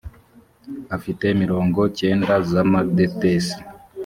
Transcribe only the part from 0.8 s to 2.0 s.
afite mirongo